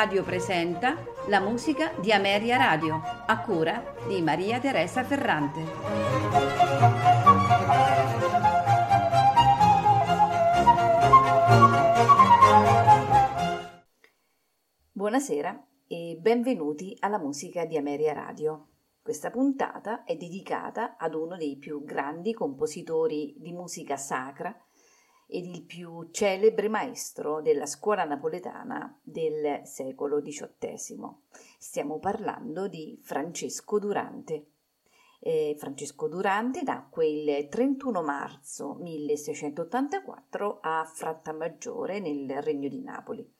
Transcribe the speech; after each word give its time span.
Radio 0.00 0.24
presenta 0.24 0.96
la 1.28 1.40
musica 1.40 1.92
di 2.00 2.10
Ameria 2.10 2.56
Radio, 2.56 3.02
a 3.26 3.38
cura 3.42 3.96
di 4.08 4.22
Maria 4.22 4.58
Teresa 4.58 5.04
Ferrante. 5.04 5.60
Buonasera 14.90 15.66
e 15.86 16.16
benvenuti 16.18 16.96
alla 17.00 17.18
musica 17.18 17.66
di 17.66 17.76
Ameria 17.76 18.14
Radio. 18.14 18.68
Questa 19.02 19.28
puntata 19.28 20.04
è 20.04 20.16
dedicata 20.16 20.96
ad 20.96 21.12
uno 21.12 21.36
dei 21.36 21.58
più 21.58 21.84
grandi 21.84 22.32
compositori 22.32 23.34
di 23.36 23.52
musica 23.52 23.98
sacra 23.98 24.56
ed 25.30 25.46
il 25.46 25.62
più 25.62 26.08
celebre 26.10 26.68
maestro 26.68 27.40
della 27.40 27.66
scuola 27.66 28.04
napoletana 28.04 28.98
del 29.02 29.60
secolo 29.64 30.20
XVIII. 30.20 30.98
Stiamo 31.58 31.98
parlando 31.98 32.66
di 32.66 32.98
Francesco 33.00 33.78
Durante. 33.78 34.46
Eh, 35.20 35.54
Francesco 35.58 36.08
Durante 36.08 36.62
nacque 36.62 37.06
il 37.06 37.48
31 37.48 38.02
marzo 38.02 38.74
1684 38.80 40.58
a 40.60 40.84
Frattamaggiore 40.84 42.00
nel 42.00 42.42
Regno 42.42 42.68
di 42.68 42.82
Napoli 42.82 43.30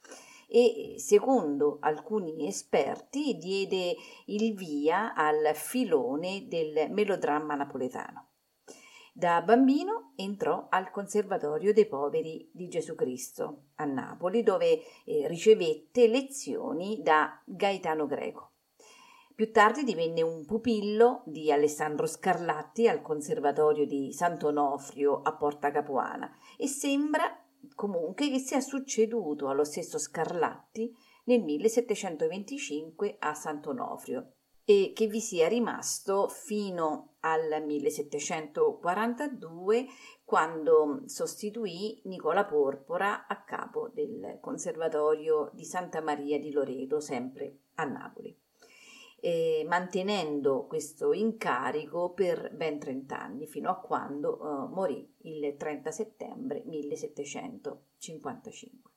e 0.52 0.96
secondo 0.98 1.78
alcuni 1.80 2.46
esperti 2.48 3.36
diede 3.36 3.94
il 4.26 4.54
via 4.54 5.14
al 5.14 5.54
filone 5.54 6.48
del 6.48 6.90
melodramma 6.90 7.54
napoletano. 7.54 8.29
Da 9.20 9.42
bambino 9.42 10.12
entrò 10.16 10.68
al 10.70 10.90
Conservatorio 10.90 11.74
dei 11.74 11.86
Poveri 11.86 12.48
di 12.54 12.68
Gesù 12.68 12.94
Cristo 12.94 13.64
a 13.74 13.84
Napoli, 13.84 14.42
dove 14.42 14.80
eh, 15.04 15.28
ricevette 15.28 16.08
lezioni 16.08 17.02
da 17.02 17.38
Gaetano 17.44 18.06
Greco. 18.06 18.52
Più 19.34 19.52
tardi 19.52 19.84
divenne 19.84 20.22
un 20.22 20.46
pupillo 20.46 21.22
di 21.26 21.52
Alessandro 21.52 22.06
Scarlatti 22.06 22.88
al 22.88 23.02
Conservatorio 23.02 23.84
di 23.84 24.10
Sant'Onofrio 24.10 25.20
a 25.20 25.36
Porta 25.36 25.70
Capuana 25.70 26.34
e 26.56 26.66
sembra 26.66 27.44
comunque 27.74 28.30
che 28.30 28.38
sia 28.38 28.60
succeduto 28.60 29.48
allo 29.48 29.64
stesso 29.64 29.98
Scarlatti 29.98 30.96
nel 31.24 31.42
1725 31.42 33.16
a 33.18 33.34
Sant'Onofrio 33.34 34.36
e 34.70 34.92
che 34.94 35.08
vi 35.08 35.18
sia 35.18 35.48
rimasto 35.48 36.28
fino 36.28 37.14
al 37.22 37.60
1742 37.66 39.86
quando 40.24 41.02
sostituì 41.06 42.00
Nicola 42.04 42.44
Porpora 42.44 43.26
a 43.26 43.42
capo 43.42 43.90
del 43.92 44.38
Conservatorio 44.40 45.50
di 45.54 45.64
Santa 45.64 46.00
Maria 46.00 46.38
di 46.38 46.52
Loreto, 46.52 47.00
sempre 47.00 47.62
a 47.74 47.84
Napoli, 47.84 48.32
eh, 49.18 49.64
mantenendo 49.66 50.66
questo 50.66 51.12
incarico 51.12 52.12
per 52.12 52.54
ben 52.54 52.78
30 52.78 53.20
anni, 53.20 53.48
fino 53.48 53.70
a 53.70 53.80
quando 53.80 54.38
eh, 54.38 54.68
morì 54.72 55.12
il 55.22 55.56
30 55.56 55.90
settembre 55.90 56.62
1755. 56.64 58.89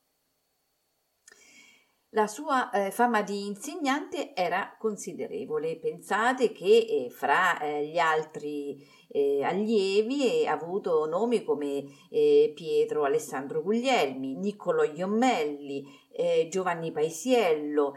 La 2.14 2.28
sua 2.28 2.70
eh, 2.70 2.92
fama 2.92 3.22
di 3.22 3.44
insegnante 3.44 4.36
era 4.36 4.76
considerevole. 4.78 5.76
Pensate 5.78 6.52
che 6.52 6.86
eh, 6.88 7.10
fra 7.10 7.58
eh, 7.58 7.88
gli 7.88 7.98
altri 7.98 8.86
eh, 9.08 9.42
allievi 9.42 10.46
ha 10.46 10.52
avuto 10.52 11.06
nomi 11.06 11.42
come 11.42 11.82
eh, 12.10 12.52
Pietro 12.54 13.02
Alessandro 13.02 13.62
Guglielmi, 13.62 14.36
Niccolo 14.36 14.84
Iommelli, 14.84 15.84
eh, 16.12 16.46
Giovanni 16.48 16.92
Paisiello, 16.92 17.96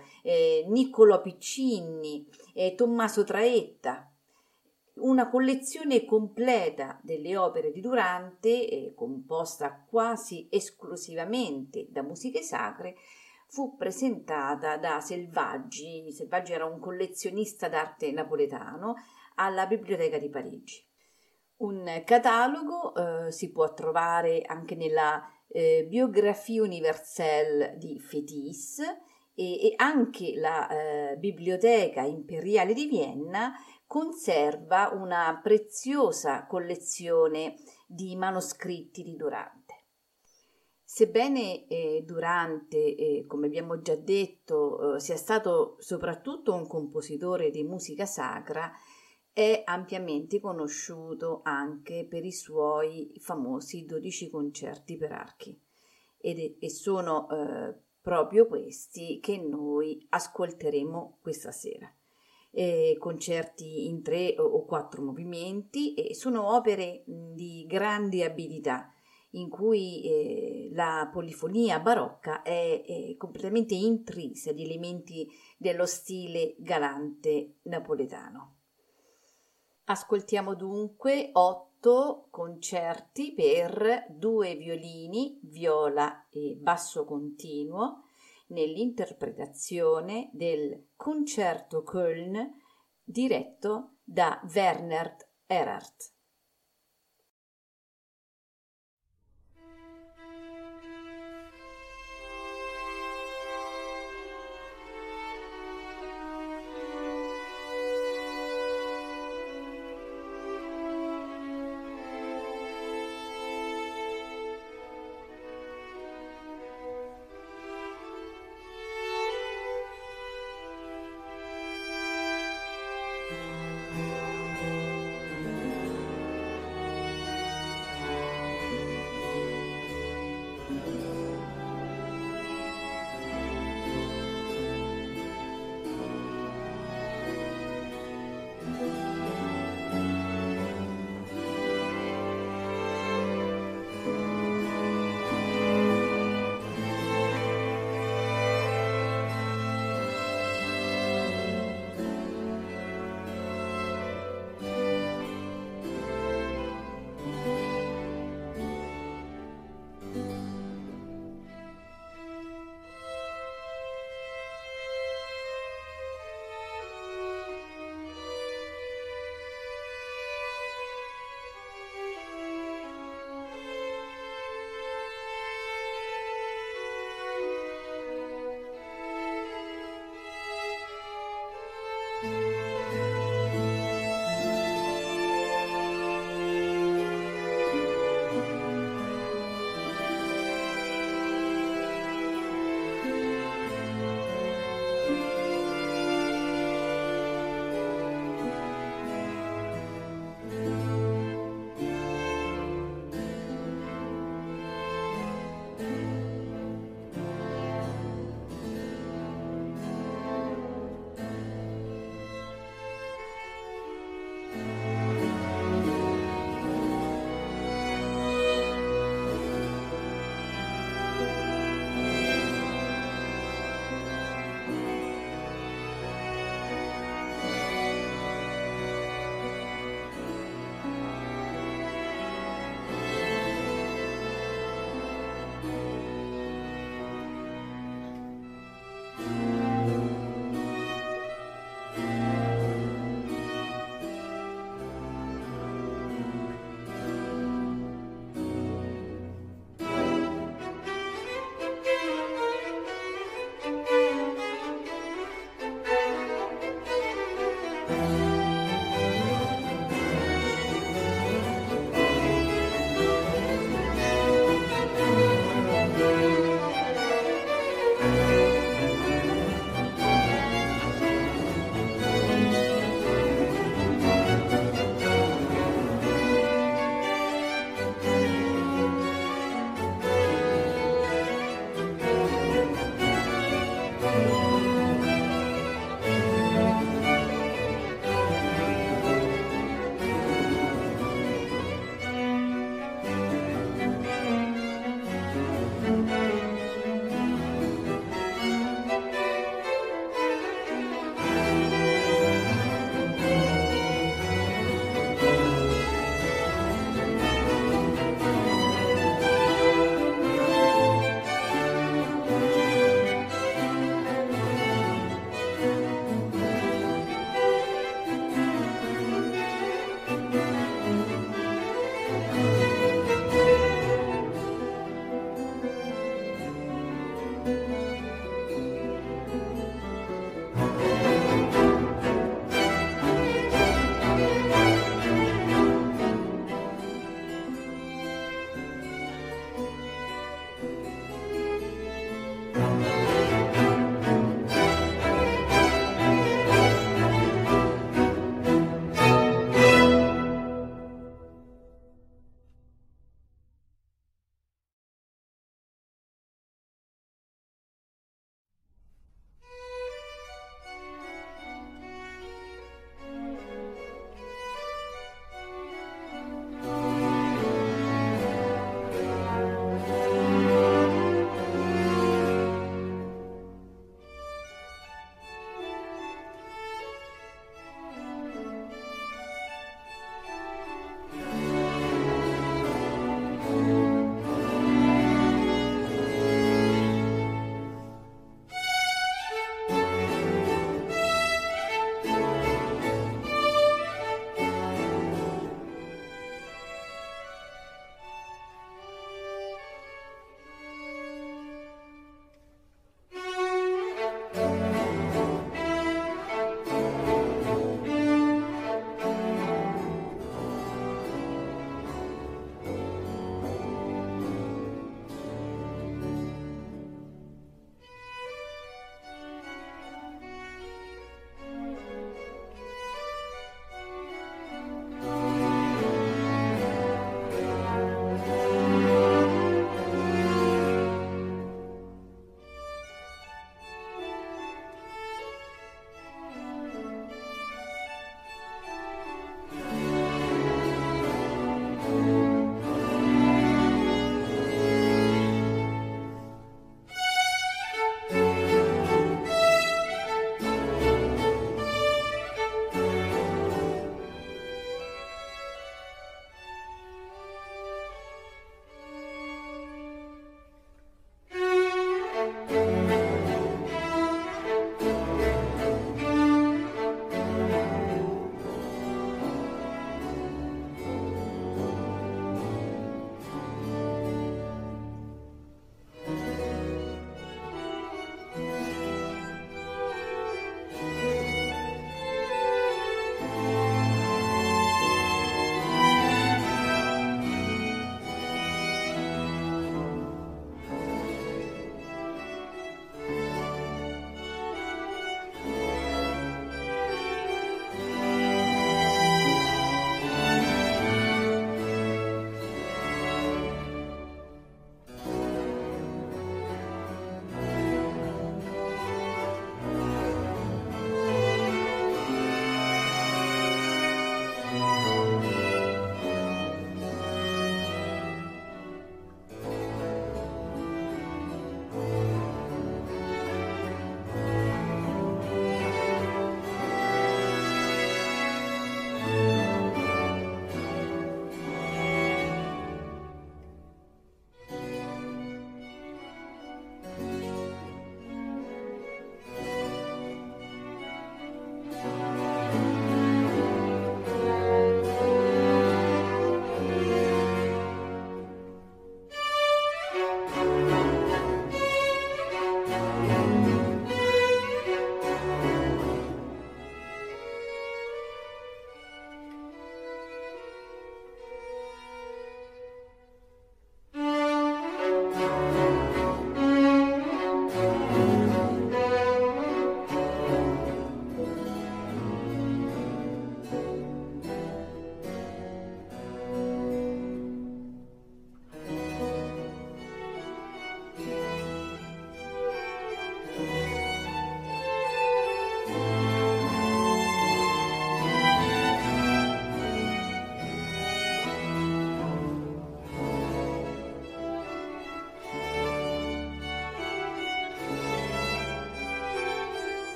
Niccolo 0.66 1.22
Piccinni, 1.22 2.28
Tommaso 2.76 3.24
Traetta. 3.24 4.12
Una 4.96 5.30
collezione 5.30 6.06
completa 6.06 7.00
delle 7.04 7.38
opere 7.38 7.72
di 7.72 7.82
Durante, 7.82 8.94
composta 8.96 9.86
quasi 9.88 10.48
esclusivamente 10.50 11.86
da 11.92 12.02
musiche 12.02 12.42
sacre, 12.42 12.96
fu 13.48 13.76
presentata 13.76 14.78
da 14.78 15.00
Selvaggi, 15.00 16.12
Selvaggi 16.12 16.54
era 16.54 16.66
un 16.66 16.80
collezionista 16.80 17.68
d'arte 17.70 18.12
napoletano, 18.12 18.96
alla 19.36 19.66
Biblioteca 19.66 20.18
di 20.18 20.30
Parigi. 20.30 20.86
Un 21.58 22.04
catalogo 22.06 22.94
eh, 22.94 23.32
si 23.32 23.52
può 23.52 23.74
trovare 23.74 24.42
anche 24.42 24.76
nella 24.76 25.24
eh, 25.48 25.86
Biographie 25.88 26.60
universelle 26.60 27.76
di 27.78 28.00
Fetis 28.00 28.80
e, 29.34 29.68
e 29.68 29.74
anche 29.78 30.34
la 30.36 30.68
eh, 30.68 31.18
Biblioteca 31.18 32.02
Imperiale 32.02 32.74
di 32.74 32.86
Vienna 32.86 33.54
conserva 33.88 34.90
una 34.94 35.40
preziosa 35.42 36.46
collezione 36.46 37.56
di 37.88 38.16
manoscritti 38.16 39.02
di 39.02 39.16
Durante. 39.16 39.57
Sebbene 40.90 41.68
eh, 41.68 42.02
Durante, 42.06 42.96
eh, 42.96 43.26
come 43.28 43.48
abbiamo 43.48 43.82
già 43.82 43.98
detto, 43.98 44.96
eh, 44.96 45.00
sia 45.02 45.18
stato 45.18 45.76
soprattutto 45.80 46.54
un 46.54 46.66
compositore 46.66 47.52
di 47.52 47.62
musica 47.66 48.06
sacra, 48.06 48.72
è 49.34 49.64
ampiamente 49.66 50.40
conosciuto 50.40 51.42
anche 51.44 52.08
per 52.10 52.24
i 52.24 52.32
suoi 52.32 53.12
famosi 53.20 53.86
12 53.86 54.30
concerti 54.30 54.96
per 54.96 55.12
archi 55.12 55.62
ed, 56.20 56.56
e 56.58 56.70
sono 56.70 57.28
eh, 57.32 57.76
proprio 58.00 58.48
questi 58.48 59.20
che 59.20 59.38
noi 59.40 60.08
ascolteremo 60.08 61.20
questa 61.22 61.52
sera. 61.52 61.94
Eh, 62.50 62.96
concerti 62.98 63.88
in 63.88 64.02
tre 64.02 64.36
o 64.40 64.64
quattro 64.64 65.02
movimenti 65.02 65.96
e 65.96 66.16
sono 66.16 66.56
opere 66.56 67.04
di 67.06 67.66
grande 67.68 68.24
abilità 68.24 68.90
in 69.32 69.50
cui 69.50 70.04
eh, 70.04 70.70
la 70.74 71.10
polifonia 71.12 71.80
barocca 71.80 72.42
è, 72.42 72.84
è, 72.86 73.16
completamente 73.18 73.76
intrisa 73.76 74.52
di 74.52 74.64
elementi 74.64 75.28
dello 75.58 75.86
stile 75.86 76.56
galante 76.60 77.58
napoletano. 77.64 78.56
Ascoltiamo 79.86 80.54
dunque 80.56 81.30
otto 81.34 82.28
concerti 82.30 83.34
per 83.34 84.08
due 84.10 84.56
violini, 84.56 85.40
viola 85.44 86.28
e 86.30 86.58
basso 86.60 87.06
continuo 87.06 88.04
nell'interpretazione 88.48 90.30
del 90.34 90.90
concerto 90.96 91.84
Köln 91.84 92.56
diretto 93.04 93.98
da 94.04 94.42
Werner 94.54 95.16
Erhardt. 95.46 96.17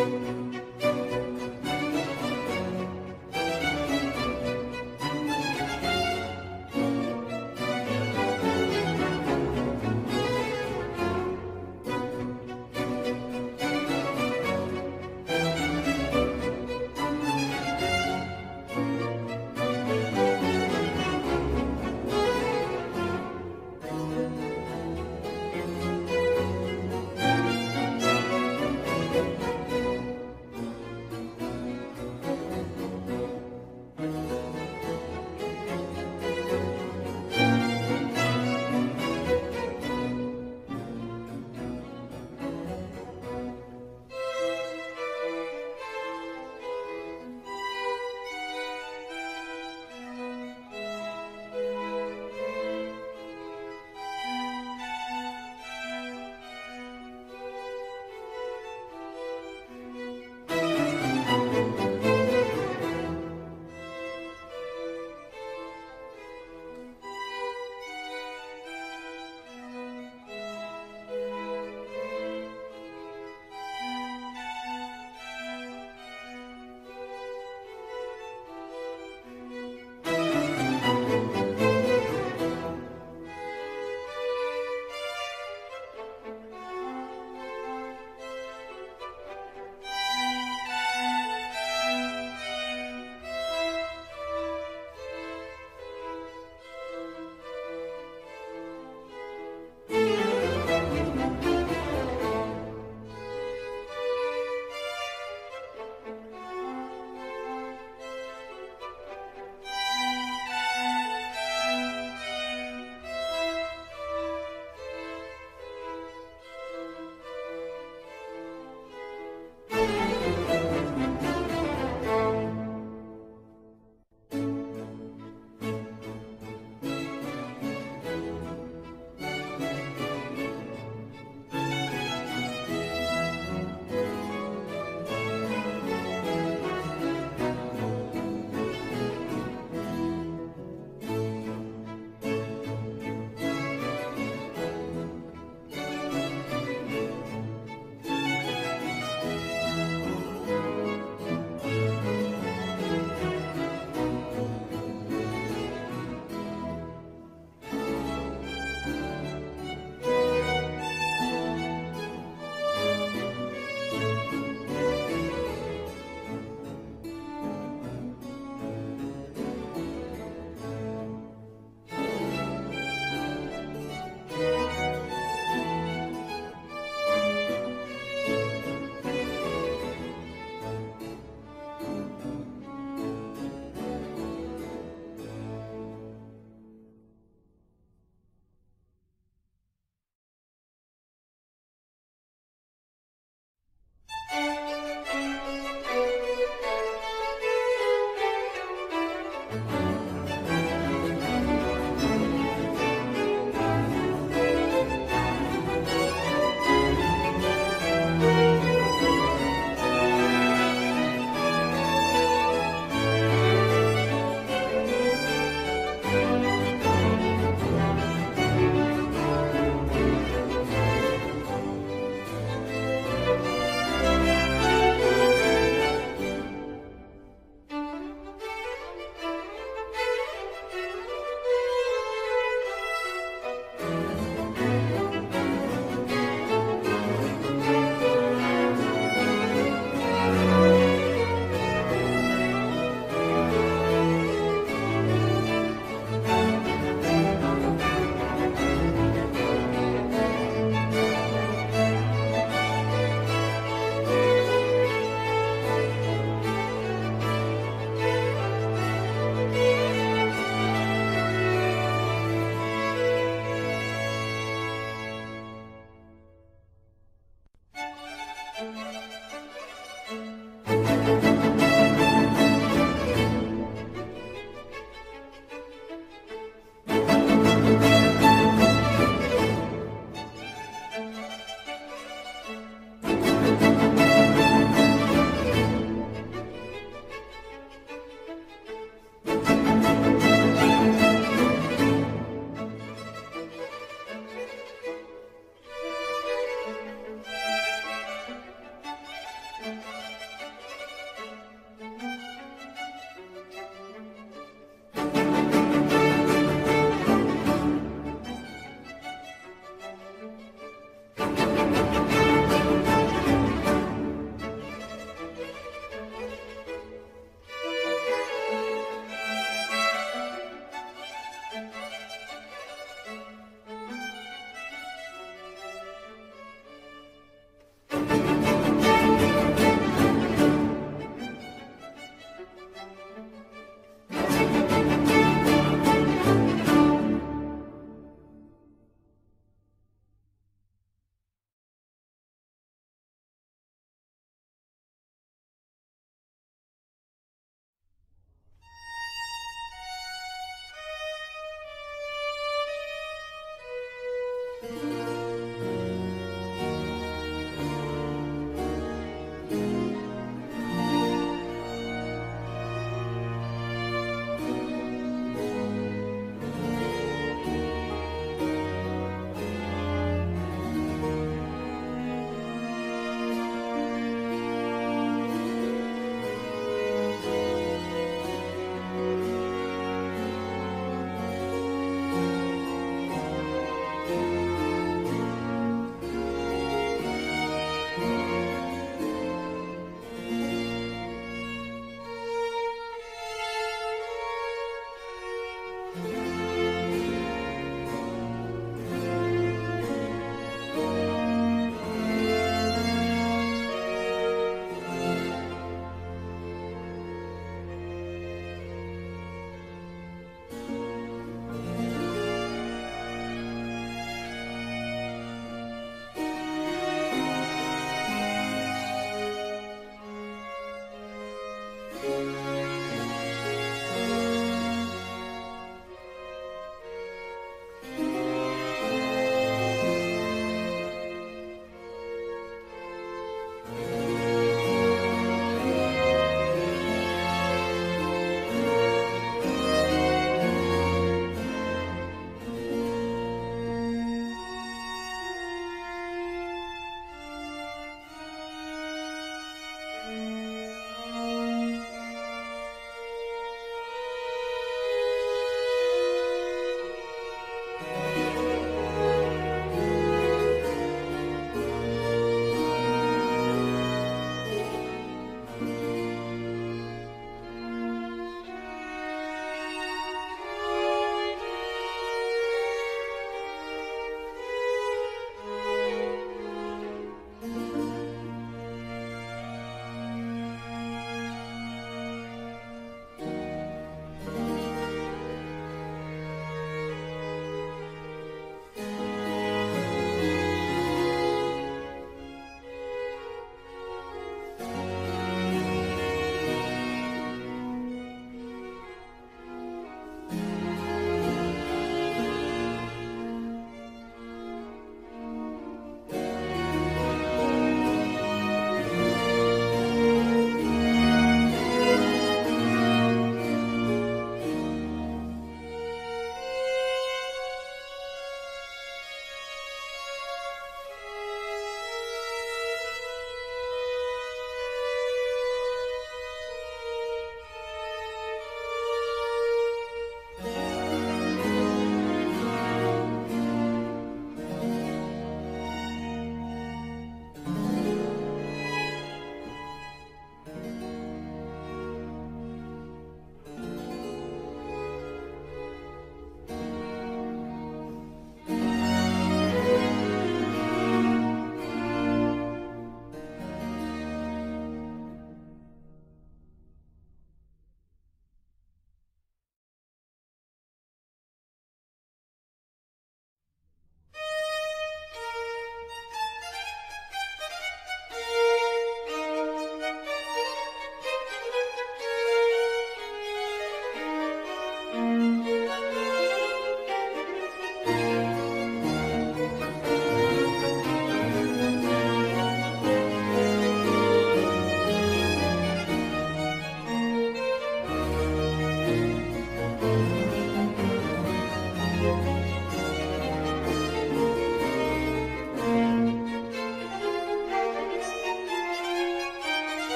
Música 0.00 0.69